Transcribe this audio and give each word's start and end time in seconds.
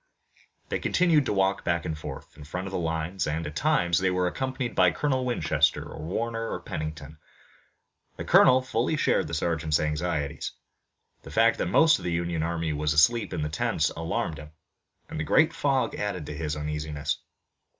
They 0.69 0.79
continued 0.79 1.27
to 1.27 1.33
walk 1.33 1.63
back 1.63 1.85
and 1.85 1.95
forth, 1.95 2.35
in 2.35 2.43
front 2.43 2.65
of 2.65 2.71
the 2.73 2.79
lines, 2.79 3.27
and, 3.27 3.45
at 3.45 3.55
times, 3.55 3.99
they 3.99 4.09
were 4.09 4.25
accompanied 4.25 4.73
by 4.73 4.89
Colonel 4.89 5.23
Winchester 5.25 5.87
or 5.87 6.01
Warner 6.01 6.49
or 6.49 6.59
Pennington. 6.59 7.19
The 8.17 8.23
colonel 8.25 8.63
fully 8.63 8.97
shared 8.97 9.27
the 9.27 9.35
sergeant's 9.35 9.79
anxieties. 9.79 10.53
The 11.21 11.29
fact 11.29 11.59
that 11.59 11.67
most 11.67 11.99
of 11.99 12.03
the 12.03 12.11
Union 12.11 12.41
army 12.41 12.73
was 12.73 12.93
asleep 12.93 13.31
in 13.31 13.43
the 13.43 13.49
tents 13.49 13.91
alarmed 13.91 14.39
him, 14.39 14.49
and 15.07 15.19
the 15.19 15.23
great 15.23 15.53
fog 15.53 15.93
added 15.93 16.25
to 16.25 16.33
his 16.35 16.55
uneasiness. 16.55 17.19